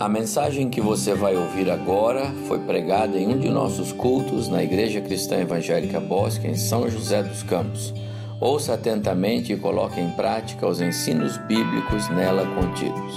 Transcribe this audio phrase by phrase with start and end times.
[0.00, 4.62] A mensagem que você vai ouvir agora foi pregada em um de nossos cultos na
[4.62, 7.92] Igreja Cristã Evangélica Bosque, em São José dos Campos.
[8.40, 13.12] Ouça atentamente e coloque em prática os ensinos bíblicos nela contidos.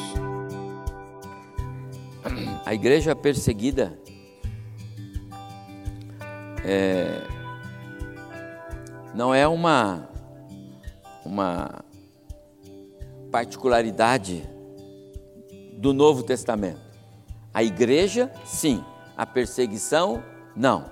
[2.66, 3.96] A igreja perseguida
[6.66, 7.22] é,
[9.14, 10.10] não é uma,
[11.24, 11.86] uma
[13.32, 14.42] particularidade
[15.82, 16.80] do Novo Testamento.
[17.52, 18.86] A igreja, sim,
[19.18, 20.24] a perseguição,
[20.56, 20.86] não.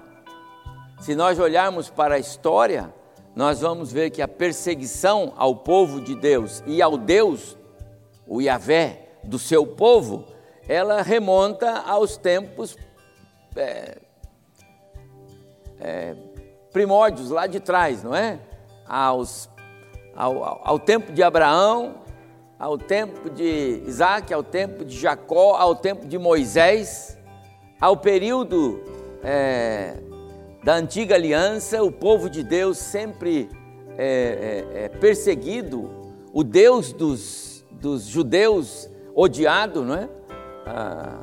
[0.99, 2.91] Se nós olharmos para a história,
[3.35, 7.55] nós vamos ver que a perseguição ao povo de Deus e ao Deus,
[8.27, 10.25] o Yahvé, do seu povo,
[10.67, 12.76] ela remonta aos tempos
[13.55, 13.99] é,
[15.79, 16.15] é,
[16.73, 18.40] primórdios lá de trás, não é?
[18.87, 19.48] Aos,
[20.15, 22.09] ao, ao, ao tempo de Abraão,
[22.60, 27.18] ao tempo de Isaac, ao tempo de Jacó, ao tempo de Moisés,
[27.79, 28.84] ao período
[29.24, 29.96] é,
[30.62, 33.49] da antiga aliança, o povo de Deus sempre
[33.98, 35.90] é, é, é, perseguido,
[36.34, 40.10] o Deus dos, dos judeus odiado, não é?
[40.66, 41.21] Ah,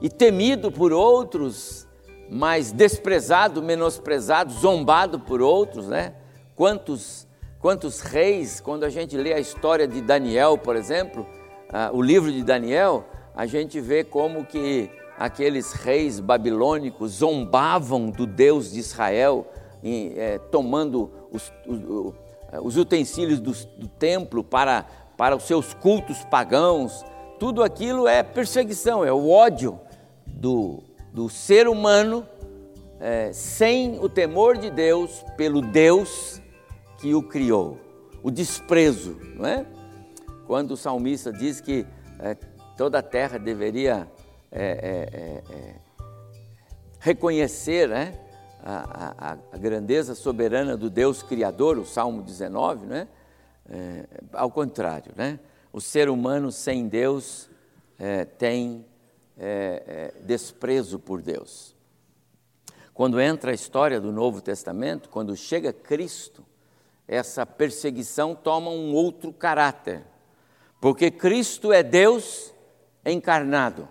[0.00, 1.88] e temido por outros,
[2.30, 6.14] mas desprezado, menosprezado, zombado por outros, né?
[6.54, 7.27] Quantos
[7.60, 11.26] Quantos reis, quando a gente lê a história de Daniel, por exemplo,
[11.70, 18.26] uh, o livro de Daniel, a gente vê como que aqueles reis babilônicos zombavam do
[18.26, 19.44] Deus de Israel,
[19.82, 22.14] e, é, tomando os, os,
[22.62, 24.86] os utensílios do, do, templo para,
[25.16, 27.04] para os seus cultos pagãos.
[27.40, 29.80] Tudo aquilo é perseguição, é o ódio
[30.26, 32.26] do, do ser humano
[33.00, 36.40] é, sem o temor de Deus pelo Deus
[36.98, 37.78] que o criou,
[38.22, 39.64] o desprezo, não é?
[40.46, 41.86] Quando o salmista diz que
[42.18, 42.34] é,
[42.76, 44.10] toda a terra deveria
[44.50, 45.74] é, é, é, é
[46.98, 48.18] reconhecer né,
[48.62, 53.08] a, a, a, grandeza soberana do Deus Criador, o Salmo 19, né?
[54.32, 55.38] ao contrário, né?
[55.70, 57.50] o ser humano sem Deus
[58.38, 58.86] tem
[60.24, 61.76] desprezo por Deus.
[62.94, 66.47] Quando entra a história do Novo Testamento, quando chega Cristo,
[67.08, 70.04] essa perseguição toma um outro caráter,
[70.78, 72.52] porque Cristo é Deus
[73.04, 73.88] encarnado.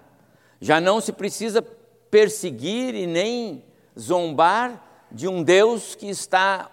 [0.62, 3.64] Já não se precisa perseguir e nem
[4.00, 6.72] zombar de um Deus que está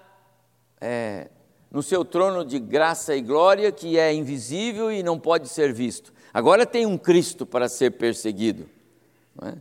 [0.81, 1.29] é,
[1.71, 6.13] no seu trono de graça e glória, que é invisível e não pode ser visto.
[6.33, 8.69] Agora tem um Cristo para ser perseguido.
[9.43, 9.55] É?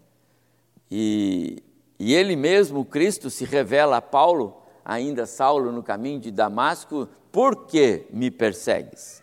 [0.92, 1.64] E,
[1.98, 7.66] e ele mesmo, Cristo, se revela a Paulo ainda Saulo no caminho de Damasco: Por
[7.66, 9.22] que me persegues?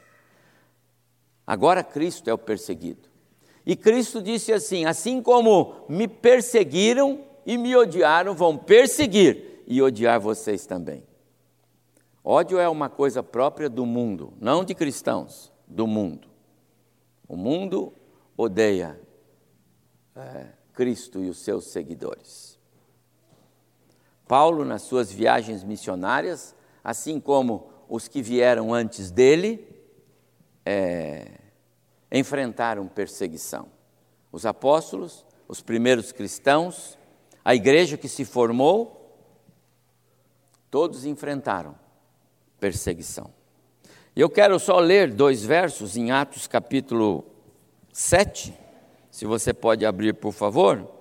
[1.47, 3.09] Agora Cristo é o perseguido.
[3.67, 10.21] E Cristo disse assim: Assim como me perseguiram e me odiaram, vão perseguir e odiar
[10.21, 11.05] vocês também.
[12.23, 16.29] Ódio é uma coisa própria do mundo, não de cristãos, do mundo.
[17.27, 17.93] O mundo
[18.37, 19.01] odeia
[20.15, 22.60] é, Cristo e os seus seguidores.
[24.31, 26.55] Paulo, nas suas viagens missionárias,
[26.85, 29.67] assim como os que vieram antes dele,
[30.65, 31.33] é,
[32.13, 33.67] enfrentaram perseguição.
[34.31, 36.97] Os apóstolos, os primeiros cristãos,
[37.45, 39.19] a igreja que se formou,
[40.71, 41.75] todos enfrentaram
[42.61, 43.35] perseguição.
[44.15, 47.25] Eu quero só ler dois versos em Atos capítulo
[47.93, 48.57] 7,
[49.11, 51.00] se você pode abrir, por favor.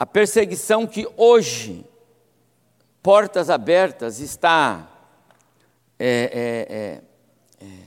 [0.00, 1.84] A perseguição que hoje,
[3.02, 4.88] portas abertas, está
[5.98, 7.02] é,
[7.60, 7.78] é, é, é,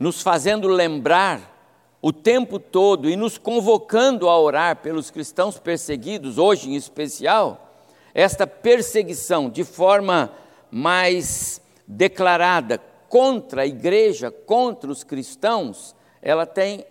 [0.00, 6.70] nos fazendo lembrar o tempo todo e nos convocando a orar pelos cristãos perseguidos, hoje
[6.70, 7.72] em especial,
[8.12, 10.32] esta perseguição de forma
[10.72, 12.78] mais declarada
[13.08, 16.84] contra a igreja, contra os cristãos, ela tem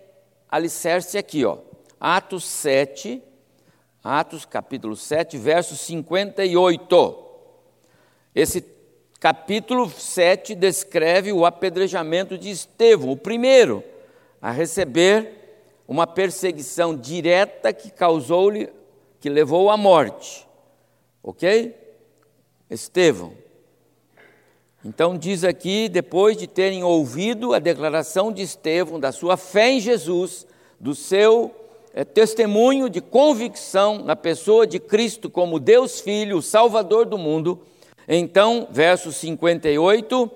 [0.50, 1.58] alicerce aqui, ó.
[2.00, 3.22] Atos 7,
[4.10, 7.26] Atos capítulo 7, verso 58.
[8.34, 8.66] Esse
[9.20, 13.84] capítulo 7 descreve o apedrejamento de Estevão, o primeiro
[14.42, 15.30] a receber
[15.86, 18.70] uma perseguição direta que causou-lhe,
[19.20, 20.48] que levou à morte.
[21.22, 21.76] Ok?
[22.70, 23.34] Estevão.
[24.86, 29.82] Então diz aqui, depois de terem ouvido a declaração de Estevão, da sua fé em
[29.82, 30.48] Jesus,
[30.80, 31.54] do seu
[31.98, 37.60] é testemunho de convicção na pessoa de Cristo como Deus Filho, o Salvador do mundo.
[38.08, 40.30] Então, verso 58,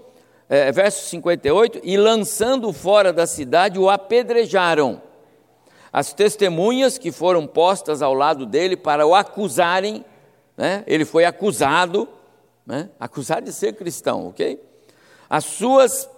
[0.50, 5.04] é, verso 58, e lançando fora da cidade, o apedrejaram.
[5.94, 10.04] As testemunhas que foram postas ao lado dele para o acusarem,
[10.58, 10.84] né?
[10.88, 12.10] ele foi acusado,
[12.66, 12.90] né?
[13.00, 14.60] acusado de ser cristão, ok?
[15.30, 16.10] As suas,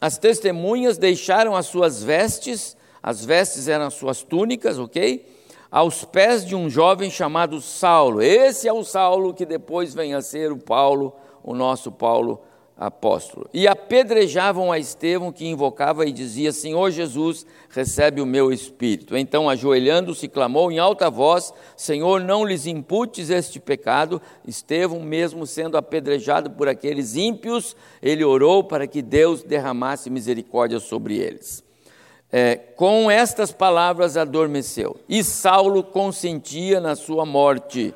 [0.00, 5.26] as testemunhas deixaram as suas vestes, as vestes eram as suas túnicas, ok?
[5.70, 8.22] Aos pés de um jovem chamado Saulo.
[8.22, 11.12] Esse é o Saulo que depois vem a ser o Paulo,
[11.42, 12.40] o nosso Paulo
[12.74, 13.46] apóstolo.
[13.52, 19.14] E apedrejavam a Estevão, que invocava e dizia: Senhor Jesus, recebe o meu espírito.
[19.18, 24.18] Então, ajoelhando-se, clamou em alta voz: Senhor, não lhes imputes este pecado.
[24.48, 31.18] Estevão, mesmo sendo apedrejado por aqueles ímpios, ele orou para que Deus derramasse misericórdia sobre
[31.18, 31.63] eles.
[32.32, 37.94] É, com estas palavras adormeceu, e Saulo consentia na sua morte.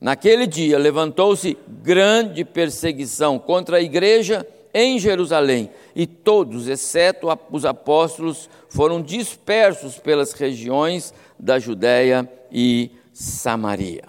[0.00, 8.48] Naquele dia levantou-se grande perseguição contra a igreja em Jerusalém, e todos, exceto os apóstolos,
[8.68, 14.04] foram dispersos pelas regiões da Judéia e Samaria.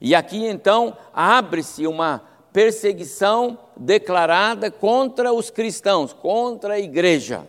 [0.00, 2.22] E aqui então abre-se uma
[2.52, 7.46] perseguição declarada contra os cristãos, contra a igreja,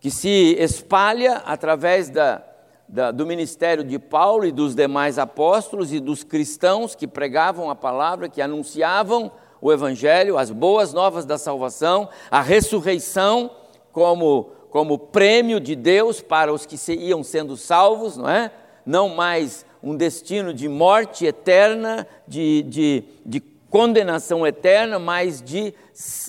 [0.00, 2.42] que se espalha através da,
[2.88, 7.74] da, do ministério de Paulo e dos demais apóstolos e dos cristãos que pregavam a
[7.74, 9.30] palavra, que anunciavam
[9.60, 13.50] o Evangelho, as boas novas da salvação, a ressurreição
[13.92, 18.52] como, como prêmio de Deus para os que iam sendo salvos, não é?
[18.86, 25.74] Não mais um destino de morte eterna, de, de, de condenação eterna, mas de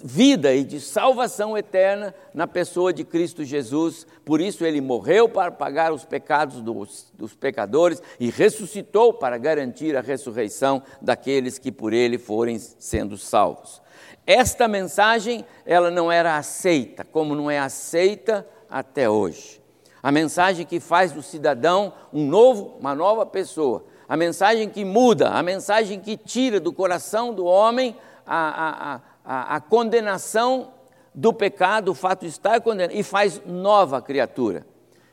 [0.04, 4.06] vida e de salvação eterna na pessoa de Cristo Jesus.
[4.26, 9.96] Por isso ele morreu para pagar os pecados dos, dos, pecadores e ressuscitou para garantir
[9.96, 13.82] a ressurreição daqueles que por ele forem sendo salvos.
[14.26, 19.60] Esta mensagem, ela não era aceita, como não é aceita até hoje.
[20.02, 25.30] A mensagem que faz do cidadão um novo, uma nova pessoa, a mensagem que muda,
[25.30, 27.96] a mensagem que tira do coração do homem
[28.26, 30.74] a, a, a, a condenação
[31.14, 34.66] do pecado, o fato de estar condenado, e faz nova criatura,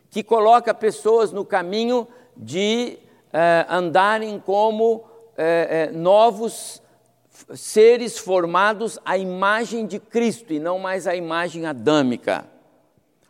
[0.08, 2.98] que coloca pessoas no caminho de
[3.34, 5.04] eh, andarem como
[5.36, 6.80] eh, eh, novos
[7.54, 12.46] seres formados à imagem de Cristo e não mais à imagem adâmica.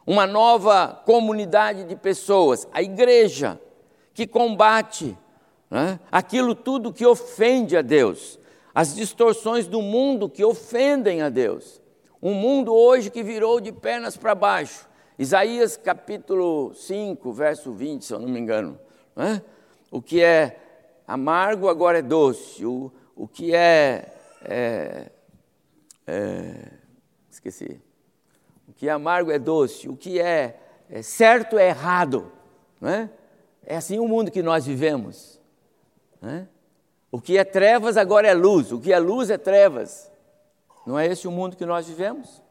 [0.06, 3.60] Uma nova comunidade de pessoas, a igreja,
[4.14, 5.16] que combate
[5.70, 6.00] né?
[6.10, 8.38] aquilo tudo que ofende a Deus,
[8.74, 11.80] as distorções do mundo que ofendem a Deus.
[12.22, 14.88] Um mundo hoje que virou de pernas para baixo.
[15.18, 18.78] Isaías capítulo 5, verso 20, se eu não me engano.
[19.14, 19.42] Né?
[19.90, 20.58] O que é
[21.06, 24.12] amargo agora é doce, o, o que é,
[24.44, 25.10] é,
[26.06, 26.70] é,
[27.30, 27.80] Esqueci.
[28.68, 30.58] O que é amargo é doce, o que é,
[30.90, 32.32] é certo é errado.
[32.80, 33.08] Né?
[33.64, 35.40] É assim o mundo que nós vivemos.
[36.26, 36.48] Né?
[37.12, 40.10] O que é trevas agora é luz, o que é luz é trevas.
[40.84, 42.42] Não é esse o mundo que nós vivemos?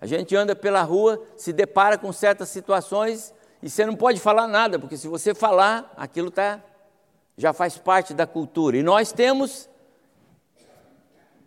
[0.00, 4.48] A gente anda pela rua, se depara com certas situações e você não pode falar
[4.48, 6.64] nada, porque se você falar, aquilo tá,
[7.36, 8.78] já faz parte da cultura.
[8.78, 9.68] E nós temos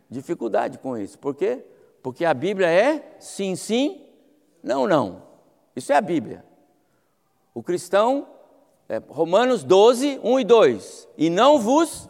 [0.07, 1.17] dificuldade com isso.
[1.17, 1.65] Por quê?
[2.03, 4.05] Porque a Bíblia é sim, sim,
[4.61, 5.23] não, não.
[5.75, 6.45] Isso é a Bíblia.
[7.51, 8.27] O cristão
[8.93, 11.07] é, Romanos 12, 1 e 2.
[11.17, 12.07] E não vos,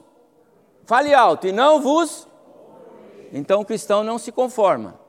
[0.86, 2.28] fale alto, e não vos.
[3.32, 5.00] Então o cristão não se conforma.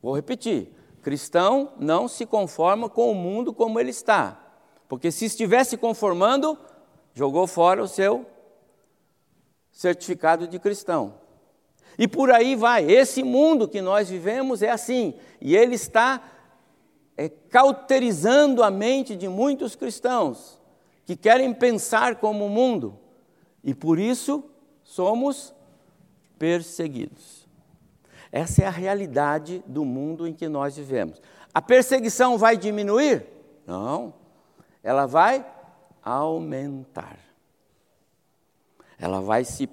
[0.00, 4.40] Vou repetir: cristão não se conforma com o mundo como ele está.
[4.88, 6.56] Porque se estivesse conformando,
[7.12, 8.24] jogou fora o seu
[9.72, 11.14] certificado de cristão.
[11.98, 12.88] E por aí vai.
[12.88, 15.14] Esse mundo que nós vivemos é assim.
[15.40, 16.22] E ele está
[17.18, 20.56] é, cauterizando a mente de muitos cristãos
[21.04, 22.96] que querem pensar como o mundo
[23.64, 24.44] e por isso
[24.84, 25.52] somos
[26.38, 27.48] perseguidos.
[28.30, 31.20] Essa é a realidade do mundo em que nós vivemos.
[31.52, 33.26] A perseguição vai diminuir?
[33.66, 34.14] Não,
[34.80, 35.44] ela vai
[36.00, 37.18] aumentar.
[38.96, 39.68] Ela vai se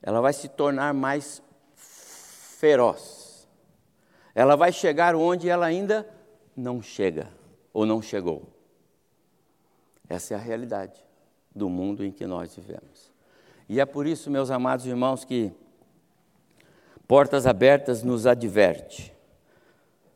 [0.00, 1.42] ela vai se tornar mais
[1.74, 3.21] feroz
[4.34, 6.08] ela vai chegar onde ela ainda
[6.56, 7.28] não chega
[7.72, 8.48] ou não chegou.
[10.08, 11.02] Essa é a realidade
[11.54, 13.12] do mundo em que nós vivemos.
[13.68, 15.52] E é por isso, meus amados irmãos, que
[17.06, 19.14] Portas Abertas nos adverte.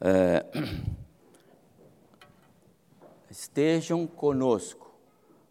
[0.01, 0.45] É,
[3.31, 4.95] estejam conosco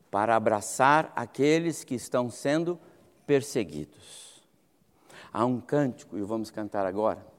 [0.09, 2.79] para abraçar aqueles que estão sendo
[3.25, 4.43] perseguidos.
[5.31, 7.34] Há um cântico, e vamos cantar agora.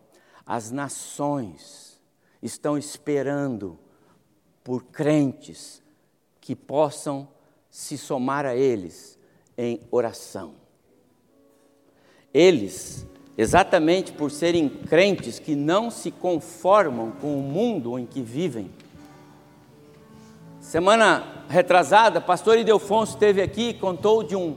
[0.47, 2.01] As nações
[2.41, 3.79] estão esperando
[4.63, 5.83] por crentes
[6.41, 7.29] que possam
[7.69, 9.19] se somar a eles
[9.59, 10.55] em oração.
[12.33, 18.71] Eles, exatamente por serem crentes que não se conformam com o mundo em que vivem,
[20.67, 24.57] Semana retrasada, pastor Idelfonso esteve aqui e contou de um,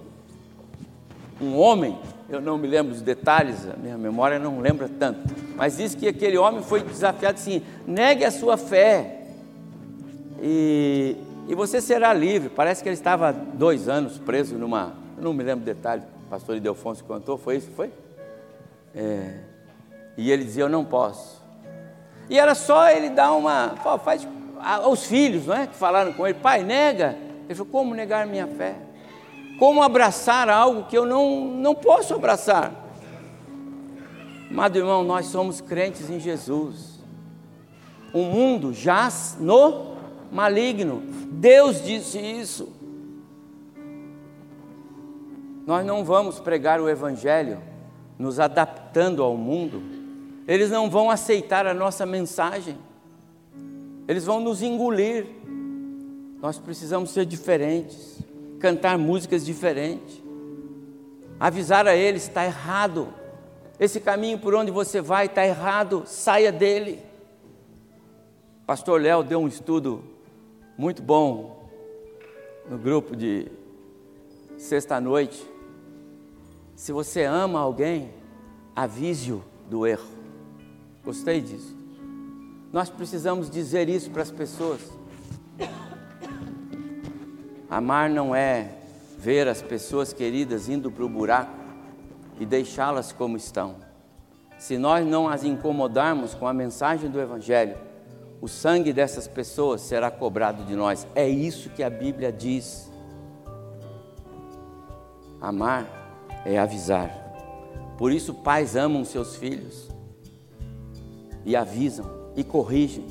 [1.39, 5.21] um homem, eu não me lembro os detalhes, a minha memória não lembra tanto,
[5.59, 9.23] mas disse que aquele homem foi desafiado assim: negue a sua fé
[10.41, 11.17] e,
[11.49, 12.47] e você será livre.
[12.47, 17.03] Parece que ele estava dois anos preso numa, não me lembro detalhes, o pastor Idelfonso
[17.03, 17.69] contou, foi isso?
[17.75, 17.91] Foi?
[18.95, 19.39] É,
[20.17, 21.43] e ele dizia: Eu não posso.
[22.29, 24.25] E era só ele dar uma, faz
[24.61, 25.67] aos filhos, não é?
[25.67, 27.17] Que falaram com ele, pai, nega.
[27.45, 28.75] Ele falou, como negar minha fé?
[29.57, 32.71] Como abraçar algo que eu não, não posso abraçar?
[34.49, 36.99] Amado irmão, nós somos crentes em Jesus.
[38.13, 39.95] O mundo jaz no
[40.31, 41.03] maligno.
[41.31, 42.71] Deus disse isso.
[45.65, 47.61] Nós não vamos pregar o Evangelho
[48.17, 49.81] nos adaptando ao mundo.
[50.47, 52.77] Eles não vão aceitar a nossa mensagem
[54.09, 55.27] eles vão nos engolir.
[56.41, 58.17] Nós precisamos ser diferentes,
[58.59, 60.19] cantar músicas diferentes,
[61.39, 63.13] avisar a eles: está errado,
[63.79, 66.99] esse caminho por onde você vai está errado, saia dele.
[68.67, 70.03] Pastor Léo deu um estudo
[70.77, 71.69] muito bom
[72.69, 73.47] no grupo de
[74.57, 75.43] sexta-noite.
[76.75, 78.13] Se você ama alguém,
[78.75, 80.09] avise-o do erro.
[81.03, 81.75] Gostei disso.
[82.71, 84.81] Nós precisamos dizer isso para as pessoas.
[87.69, 88.75] Amar não é
[89.17, 91.58] ver as pessoas queridas indo para o buraco
[92.39, 93.75] e deixá-las como estão.
[94.57, 97.77] Se nós não as incomodarmos com a mensagem do Evangelho,
[98.41, 101.05] o sangue dessas pessoas será cobrado de nós.
[101.13, 102.89] É isso que a Bíblia diz.
[105.41, 105.85] Amar
[106.45, 107.09] é avisar.
[107.97, 109.89] Por isso, pais amam seus filhos
[111.45, 112.05] e avisam
[112.35, 113.05] e corrigem.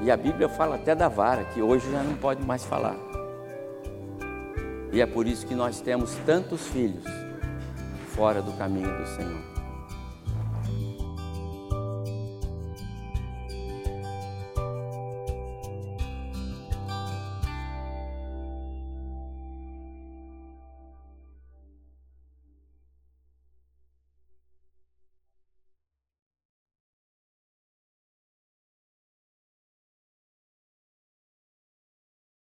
[0.00, 2.96] E a Bíblia fala até da vara, que hoje já não pode mais falar.
[4.92, 7.04] E é por isso que nós temos tantos filhos
[8.18, 9.57] fora do caminho do Senhor.